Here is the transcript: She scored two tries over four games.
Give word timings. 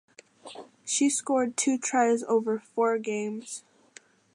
She 0.83 1.11
scored 1.11 1.55
two 1.55 1.77
tries 1.77 2.23
over 2.23 2.57
four 2.57 2.97
games. 2.97 3.63